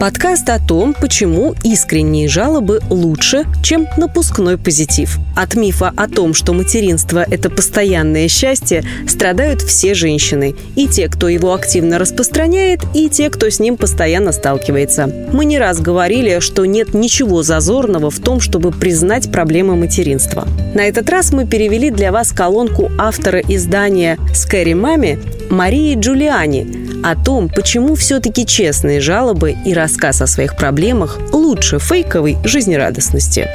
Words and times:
Подкаст 0.00 0.48
о 0.48 0.58
том, 0.58 0.94
почему 0.98 1.54
искренние 1.62 2.26
жалобы 2.26 2.80
лучше, 2.88 3.44
чем 3.62 3.86
напускной 3.98 4.56
позитив. 4.56 5.18
От 5.36 5.56
мифа 5.56 5.92
о 5.94 6.08
том, 6.08 6.32
что 6.32 6.54
материнство– 6.54 7.22
это 7.30 7.50
постоянное 7.50 8.26
счастье, 8.26 8.82
страдают 9.06 9.60
все 9.60 9.92
женщины. 9.92 10.54
И 10.74 10.88
те, 10.88 11.08
кто 11.08 11.28
его 11.28 11.52
активно 11.52 11.98
распространяет, 11.98 12.80
и 12.94 13.10
те, 13.10 13.28
кто 13.28 13.50
с 13.50 13.60
ним 13.60 13.76
постоянно 13.76 14.32
сталкивается. 14.32 15.06
Мы 15.34 15.44
не 15.44 15.58
раз 15.58 15.82
говорили, 15.82 16.40
что 16.40 16.64
нет 16.64 16.94
ничего 16.94 17.42
зазорного 17.42 18.08
в 18.08 18.20
том, 18.20 18.40
чтобы 18.40 18.72
признать 18.72 19.30
проблемы 19.30 19.76
материнства. 19.76 20.48
На 20.74 20.80
этот 20.80 21.10
раз 21.10 21.30
мы 21.30 21.46
перевели 21.46 21.90
для 21.90 22.10
вас 22.10 22.32
колонку 22.32 22.90
автора 22.96 23.40
издания 23.40 24.16
«Скэри 24.34 24.72
Маме» 24.72 25.18
Марии 25.50 25.94
Джулиани 25.94 26.79
о 27.02 27.16
том, 27.16 27.48
почему 27.48 27.94
все-таки 27.94 28.46
честные 28.46 29.00
жалобы 29.00 29.56
и 29.64 29.74
рассказ 29.74 30.22
о 30.22 30.26
своих 30.26 30.56
проблемах 30.56 31.18
лучше 31.32 31.78
фейковой 31.78 32.36
жизнерадостности. 32.44 33.48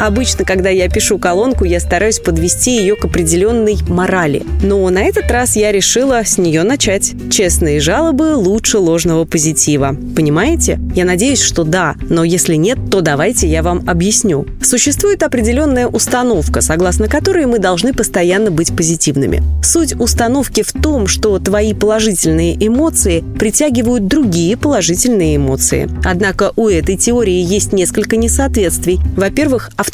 Обычно, 0.00 0.46
когда 0.46 0.70
я 0.70 0.88
пишу 0.88 1.18
колонку, 1.18 1.66
я 1.66 1.78
стараюсь 1.78 2.20
подвести 2.20 2.78
ее 2.78 2.96
к 2.96 3.04
определенной 3.04 3.76
морали. 3.86 4.42
Но 4.62 4.88
на 4.88 5.02
этот 5.02 5.30
раз 5.30 5.56
я 5.56 5.72
решила 5.72 6.24
с 6.24 6.38
нее 6.38 6.62
начать. 6.62 7.12
Честные 7.30 7.80
жалобы 7.80 8.34
лучше 8.34 8.78
ложного 8.78 9.26
позитива. 9.26 9.94
Понимаете? 10.16 10.80
Я 10.94 11.04
надеюсь, 11.04 11.42
что 11.42 11.64
да, 11.64 11.96
но 12.08 12.24
если 12.24 12.54
нет, 12.54 12.78
то 12.90 13.02
давайте 13.02 13.46
я 13.46 13.62
вам 13.62 13.84
объясню. 13.86 14.46
Существует 14.62 15.22
определенная 15.22 15.86
установка, 15.86 16.62
согласно 16.62 17.06
которой 17.06 17.44
мы 17.44 17.58
должны 17.58 17.92
постоянно 17.92 18.50
быть 18.50 18.74
позитивными. 18.74 19.42
Суть 19.62 19.92
установки 20.00 20.62
в 20.62 20.72
том, 20.72 21.08
что 21.08 21.38
твои 21.38 21.74
положительные 21.74 22.56
эмоции 22.66 23.22
притягивают 23.38 24.06
другие 24.06 24.56
положительные 24.56 25.36
эмоции. 25.36 25.90
Однако 26.04 26.52
у 26.56 26.68
этой 26.68 26.96
теории 26.96 27.42
есть 27.42 27.74
несколько 27.74 28.16
несоответствий. 28.16 28.98
Во-первых, 29.14 29.70
автоматически 29.76 29.89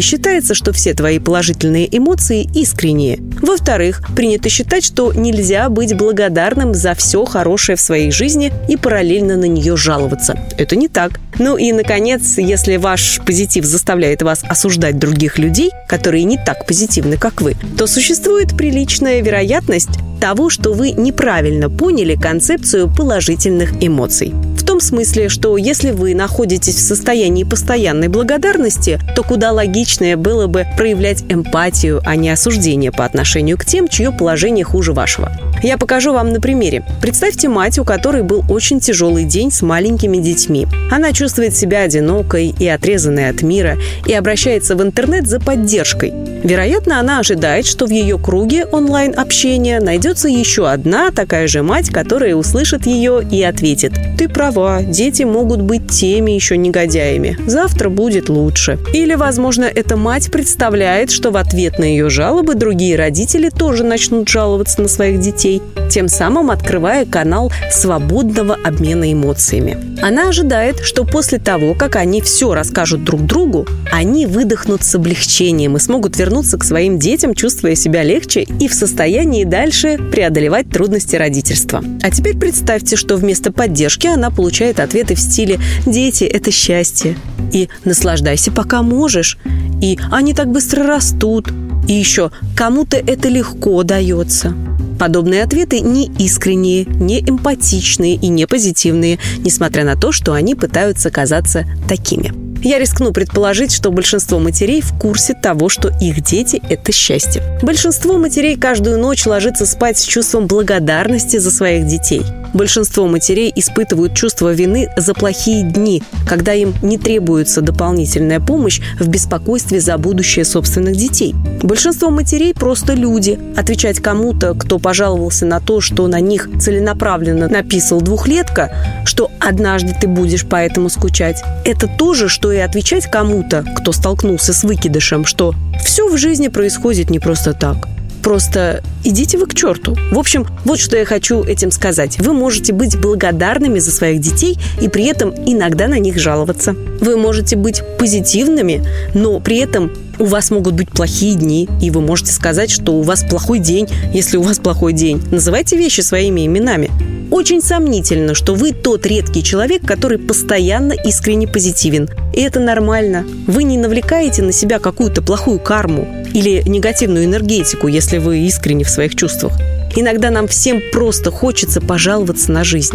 считается, 0.00 0.54
что 0.54 0.72
все 0.72 0.94
твои 0.94 1.18
положительные 1.18 1.88
эмоции 1.96 2.48
искренние. 2.54 3.18
Во-вторых, 3.42 4.02
принято 4.14 4.48
считать, 4.48 4.84
что 4.84 5.12
нельзя 5.12 5.68
быть 5.68 5.96
благодарным 5.96 6.74
за 6.74 6.94
все 6.94 7.24
хорошее 7.24 7.76
в 7.76 7.80
своей 7.80 8.10
жизни 8.10 8.52
и 8.68 8.76
параллельно 8.76 9.36
на 9.36 9.46
нее 9.46 9.76
жаловаться. 9.76 10.38
Это 10.56 10.76
не 10.76 10.88
так. 10.88 11.20
Ну 11.38 11.56
и, 11.56 11.72
наконец, 11.72 12.38
если 12.38 12.76
ваш 12.76 13.20
позитив 13.26 13.64
заставляет 13.64 14.22
вас 14.22 14.42
осуждать 14.48 14.98
других 14.98 15.38
людей, 15.38 15.70
которые 15.88 16.24
не 16.24 16.38
так 16.38 16.66
позитивны, 16.66 17.16
как 17.16 17.42
вы, 17.42 17.56
то 17.76 17.86
существует 17.86 18.56
приличная 18.56 19.20
вероятность 19.20 19.98
того, 20.20 20.48
что 20.50 20.72
вы 20.72 20.92
неправильно 20.92 21.68
поняли 21.68 22.14
концепцию 22.16 22.92
положительных 22.94 23.72
эмоций 23.80 24.32
том 24.76 24.82
смысле, 24.82 25.30
что 25.30 25.56
если 25.56 25.90
вы 25.90 26.14
находитесь 26.14 26.74
в 26.74 26.80
состоянии 26.80 27.44
постоянной 27.44 28.08
благодарности, 28.08 29.00
то 29.14 29.22
куда 29.22 29.50
логичнее 29.50 30.16
было 30.16 30.48
бы 30.48 30.66
проявлять 30.76 31.24
эмпатию, 31.30 32.02
а 32.04 32.14
не 32.14 32.28
осуждение 32.28 32.92
по 32.92 33.06
отношению 33.06 33.56
к 33.56 33.64
тем, 33.64 33.88
чье 33.88 34.12
положение 34.12 34.66
хуже 34.66 34.92
вашего. 34.92 35.32
Я 35.62 35.78
покажу 35.78 36.12
вам 36.12 36.32
на 36.32 36.40
примере. 36.40 36.84
Представьте 37.00 37.48
мать, 37.48 37.78
у 37.78 37.84
которой 37.84 38.22
был 38.22 38.44
очень 38.48 38.80
тяжелый 38.80 39.24
день 39.24 39.50
с 39.50 39.62
маленькими 39.62 40.18
детьми. 40.18 40.66
Она 40.90 41.12
чувствует 41.12 41.56
себя 41.56 41.82
одинокой 41.82 42.54
и 42.58 42.68
отрезанной 42.68 43.30
от 43.30 43.42
мира 43.42 43.76
и 44.06 44.12
обращается 44.12 44.76
в 44.76 44.82
интернет 44.82 45.26
за 45.26 45.40
поддержкой. 45.40 46.12
Вероятно, 46.44 47.00
она 47.00 47.18
ожидает, 47.20 47.66
что 47.66 47.86
в 47.86 47.90
ее 47.90 48.18
круге 48.18 48.66
онлайн-общения 48.66 49.80
найдется 49.80 50.28
еще 50.28 50.68
одна 50.68 51.10
такая 51.10 51.48
же 51.48 51.62
мать, 51.62 51.88
которая 51.88 52.36
услышит 52.36 52.86
ее 52.86 53.26
и 53.28 53.42
ответит 53.42 53.92
«Ты 54.18 54.28
права, 54.28 54.82
дети 54.82 55.24
могут 55.24 55.62
быть 55.62 55.90
теми 55.90 56.32
еще 56.32 56.56
негодяями. 56.56 57.36
Завтра 57.46 57.88
будет 57.88 58.28
лучше». 58.28 58.78
Или, 58.92 59.14
возможно, 59.14 59.64
эта 59.64 59.96
мать 59.96 60.30
представляет, 60.30 61.10
что 61.10 61.30
в 61.30 61.36
ответ 61.36 61.78
на 61.78 61.84
ее 61.84 62.10
жалобы 62.10 62.54
другие 62.54 62.96
родители 62.96 63.48
тоже 63.48 63.82
начнут 63.82 64.28
жаловаться 64.28 64.80
на 64.80 64.88
своих 64.88 65.18
детей, 65.20 65.45
тем 65.90 66.08
самым 66.08 66.50
открывая 66.50 67.04
канал 67.06 67.52
свободного 67.70 68.56
обмена 68.64 69.12
эмоциями. 69.12 69.78
Она 70.02 70.28
ожидает, 70.28 70.80
что 70.80 71.04
после 71.04 71.38
того, 71.38 71.74
как 71.74 71.96
они 71.96 72.20
все 72.20 72.52
расскажут 72.54 73.04
друг 73.04 73.22
другу, 73.22 73.66
они 73.90 74.26
выдохнут 74.26 74.84
с 74.84 74.94
облегчением 74.94 75.76
и 75.76 75.80
смогут 75.80 76.16
вернуться 76.16 76.58
к 76.58 76.64
своим 76.64 76.98
детям, 76.98 77.34
чувствуя 77.34 77.74
себя 77.74 78.02
легче 78.02 78.42
и 78.42 78.68
в 78.68 78.74
состоянии 78.74 79.44
дальше 79.44 79.98
преодолевать 80.12 80.68
трудности 80.70 81.16
родительства. 81.16 81.82
А 82.02 82.10
теперь 82.10 82.36
представьте, 82.36 82.96
что 82.96 83.16
вместо 83.16 83.52
поддержки 83.52 84.06
она 84.06 84.30
получает 84.30 84.80
ответы 84.80 85.14
в 85.14 85.20
стиле 85.20 85.58
«Дети– 85.86 86.24
это 86.24 86.50
счастье» 86.50 87.16
и 87.52 87.68
«Наслаждайся, 87.84 88.52
пока 88.52 88.82
можешь» 88.82 89.38
и 89.80 89.98
«Они 90.10 90.34
так 90.34 90.48
быстро 90.48 90.86
растут» 90.86 91.48
и 91.88 91.92
еще 91.92 92.30
«Кому-то 92.56 92.96
это 92.96 93.28
легко 93.28 93.82
дается». 93.82 94.54
Подобные 94.98 95.42
ответы 95.42 95.80
не 95.80 96.06
искренние, 96.18 96.84
не 96.84 97.20
эмпатичные 97.20 98.14
и 98.14 98.28
не 98.28 98.46
позитивные, 98.46 99.18
несмотря 99.38 99.84
на 99.84 99.96
то, 99.96 100.12
что 100.12 100.32
они 100.32 100.54
пытаются 100.54 101.10
казаться 101.10 101.66
такими. 101.88 102.45
Я 102.62 102.78
рискну 102.78 103.12
предположить, 103.12 103.72
что 103.72 103.90
большинство 103.90 104.38
матерей 104.38 104.80
в 104.80 104.92
курсе 104.98 105.34
того, 105.34 105.68
что 105.68 105.92
их 106.00 106.22
дети– 106.22 106.60
это 106.68 106.92
счастье. 106.92 107.42
Большинство 107.62 108.18
матерей 108.18 108.56
каждую 108.56 108.98
ночь 108.98 109.26
ложится 109.26 109.66
спать 109.66 109.98
с 109.98 110.04
чувством 110.04 110.46
благодарности 110.46 111.36
за 111.38 111.50
своих 111.50 111.86
детей. 111.86 112.22
Большинство 112.54 113.06
матерей 113.06 113.52
испытывают 113.54 114.14
чувство 114.14 114.52
вины 114.52 114.88
за 114.96 115.12
плохие 115.12 115.62
дни, 115.62 116.02
когда 116.26 116.54
им 116.54 116.74
не 116.82 116.96
требуется 116.96 117.60
дополнительная 117.60 118.40
помощь 118.40 118.80
в 118.98 119.06
беспокойстве 119.08 119.80
за 119.80 119.98
будущее 119.98 120.44
собственных 120.44 120.96
детей. 120.96 121.34
Большинство 121.62 122.10
матерей 122.10 122.54
просто 122.54 122.94
люди. 122.94 123.38
Отвечать 123.56 124.00
кому-то, 124.00 124.54
кто 124.54 124.78
пожаловался 124.78 125.44
на 125.44 125.60
то, 125.60 125.80
что 125.80 126.06
на 126.06 126.20
них 126.20 126.48
целенаправленно 126.58 127.48
написал 127.48 128.00
двухлетка, 128.00 128.72
что 129.04 129.30
однажды 129.46 129.94
ты 129.98 130.08
будешь 130.08 130.44
поэтому 130.44 130.90
скучать, 130.90 131.42
это 131.64 131.86
то 131.86 132.14
же, 132.14 132.28
что 132.28 132.50
и 132.50 132.58
отвечать 132.58 133.08
кому-то, 133.08 133.64
кто 133.76 133.92
столкнулся 133.92 134.52
с 134.52 134.64
выкидышем, 134.64 135.24
что 135.24 135.54
все 135.84 136.08
в 136.08 136.16
жизни 136.16 136.48
происходит 136.48 137.10
не 137.10 137.20
просто 137.20 137.54
так. 137.54 137.86
Просто 138.22 138.82
идите 139.04 139.38
вы 139.38 139.46
к 139.46 139.54
черту. 139.54 139.96
В 140.10 140.18
общем, 140.18 140.48
вот 140.64 140.80
что 140.80 140.96
я 140.96 141.04
хочу 141.04 141.44
этим 141.44 141.70
сказать. 141.70 142.18
Вы 142.18 142.32
можете 142.32 142.72
быть 142.72 142.98
благодарными 142.98 143.78
за 143.78 143.92
своих 143.92 144.20
детей 144.20 144.58
и 144.80 144.88
при 144.88 145.04
этом 145.04 145.32
иногда 145.46 145.86
на 145.86 146.00
них 146.00 146.18
жаловаться. 146.18 146.72
Вы 147.00 147.16
можете 147.16 147.54
быть 147.54 147.84
позитивными, 148.00 148.84
но 149.14 149.38
при 149.38 149.58
этом 149.58 149.92
у 150.18 150.24
вас 150.24 150.50
могут 150.50 150.74
быть 150.74 150.90
плохие 150.90 151.36
дни, 151.36 151.68
и 151.80 151.92
вы 151.92 152.00
можете 152.00 152.32
сказать, 152.32 152.72
что 152.72 152.94
у 152.94 153.02
вас 153.02 153.22
плохой 153.22 153.60
день, 153.60 153.86
если 154.12 154.38
у 154.38 154.42
вас 154.42 154.58
плохой 154.58 154.92
день. 154.92 155.22
Называйте 155.30 155.76
вещи 155.76 156.00
своими 156.00 156.44
именами. 156.46 156.90
Очень 157.30 157.60
сомнительно, 157.60 158.34
что 158.34 158.54
вы 158.54 158.72
тот 158.72 159.04
редкий 159.04 159.42
человек, 159.42 159.82
который 159.84 160.18
постоянно 160.18 160.92
искренне 160.92 161.48
позитивен. 161.48 162.08
И 162.32 162.40
это 162.40 162.60
нормально. 162.60 163.24
Вы 163.46 163.64
не 163.64 163.76
навлекаете 163.76 164.42
на 164.42 164.52
себя 164.52 164.78
какую-то 164.78 165.22
плохую 165.22 165.58
карму 165.58 166.06
или 166.32 166.62
негативную 166.66 167.24
энергетику, 167.24 167.88
если 167.88 168.18
вы 168.18 168.38
искренне 168.38 168.84
в 168.84 168.90
своих 168.90 169.16
чувствах. 169.16 169.52
Иногда 169.98 170.28
нам 170.28 170.46
всем 170.46 170.82
просто 170.92 171.30
хочется 171.30 171.80
пожаловаться 171.80 172.52
на 172.52 172.64
жизнь. 172.64 172.94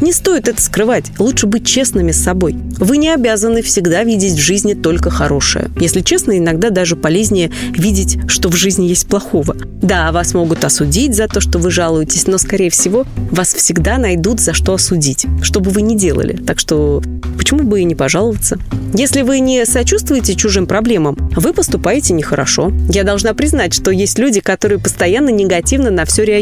Не 0.00 0.12
стоит 0.12 0.48
это 0.48 0.60
скрывать, 0.60 1.12
лучше 1.18 1.46
быть 1.46 1.66
честными 1.66 2.10
с 2.10 2.22
собой. 2.22 2.56
Вы 2.78 2.96
не 2.96 3.10
обязаны 3.10 3.60
всегда 3.62 4.02
видеть 4.02 4.32
в 4.32 4.40
жизни 4.40 4.74
только 4.74 5.10
хорошее. 5.10 5.70
Если 5.78 6.00
честно, 6.00 6.38
иногда 6.38 6.70
даже 6.70 6.96
полезнее 6.96 7.52
видеть, 7.70 8.18
что 8.26 8.48
в 8.48 8.56
жизни 8.56 8.86
есть 8.86 9.06
плохого. 9.06 9.54
Да, 9.82 10.10
вас 10.10 10.34
могут 10.34 10.64
осудить 10.64 11.14
за 11.14 11.28
то, 11.28 11.40
что 11.40 11.58
вы 11.58 11.70
жалуетесь, 11.70 12.26
но, 12.26 12.38
скорее 12.38 12.70
всего, 12.70 13.04
вас 13.30 13.52
всегда 13.52 13.98
найдут 13.98 14.40
за 14.40 14.54
что 14.54 14.74
осудить, 14.74 15.26
что 15.42 15.60
бы 15.60 15.70
вы 15.70 15.82
ни 15.82 15.94
делали. 15.96 16.32
Так 16.32 16.58
что 16.58 17.02
почему 17.36 17.64
бы 17.64 17.80
и 17.80 17.84
не 17.84 17.94
пожаловаться? 17.94 18.58
Если 18.94 19.22
вы 19.22 19.40
не 19.40 19.64
сочувствуете 19.66 20.34
чужим 20.34 20.66
проблемам, 20.66 21.16
вы 21.36 21.52
поступаете 21.52 22.14
нехорошо. 22.14 22.72
Я 22.88 23.04
должна 23.04 23.34
признать, 23.34 23.74
что 23.74 23.90
есть 23.90 24.18
люди, 24.18 24.40
которые 24.40 24.80
постоянно 24.80 25.28
негативно 25.28 25.90
на 25.90 26.04
все 26.06 26.24
реагируют, 26.24 26.39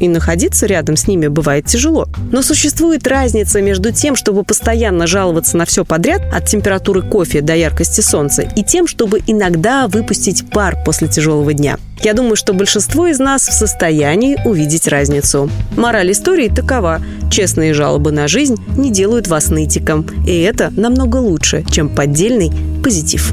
и 0.00 0.08
находиться 0.08 0.66
рядом 0.66 0.96
с 0.96 1.06
ними 1.06 1.28
бывает 1.28 1.66
тяжело. 1.66 2.08
Но 2.32 2.42
Существует 2.46 3.06
разница 3.08 3.60
между 3.60 3.92
тем, 3.92 4.14
чтобы 4.14 4.44
постоянно 4.44 5.08
жаловаться 5.08 5.56
на 5.56 5.64
все 5.64 5.84
подряд, 5.84 6.22
от 6.32 6.46
температуры 6.46 7.02
кофе 7.02 7.40
до 7.40 7.56
яркости 7.56 8.00
солнца, 8.00 8.42
и 8.42 8.62
тем, 8.62 8.86
чтобы 8.86 9.20
иногда 9.26 9.88
выпустить 9.88 10.48
пар 10.48 10.78
после 10.84 11.08
тяжелого 11.08 11.52
дня. 11.52 11.76
Я 12.02 12.14
думаю, 12.14 12.36
что 12.36 12.52
большинство 12.52 13.08
из 13.08 13.18
нас 13.18 13.48
в 13.48 13.52
состоянии 13.52 14.38
увидеть 14.44 14.86
разницу. 14.86 15.50
Мораль 15.76 16.12
истории 16.12 16.48
такова. 16.48 17.02
Честные 17.30 17.74
жалобы 17.74 18.12
на 18.12 18.28
жизнь 18.28 18.56
не 18.76 18.92
делают 18.92 19.26
вас 19.26 19.48
нытиком. 19.48 20.06
И 20.24 20.40
это 20.40 20.72
намного 20.76 21.16
лучше, 21.16 21.64
чем 21.70 21.88
поддельный 21.88 22.52
позитив. 22.82 23.32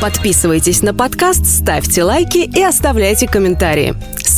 Подписывайтесь 0.00 0.82
на 0.82 0.92
подкаст, 0.94 1.46
ставьте 1.46 2.02
лайки 2.02 2.38
и 2.38 2.60
оставляйте 2.60 3.28
комментарии. 3.28 3.94